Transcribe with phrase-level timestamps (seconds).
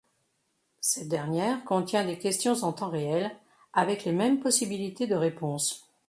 [0.79, 3.29] Cette dernière contient les questions en temps réel,
[3.71, 5.87] avec les mêmes possibilités de réponses.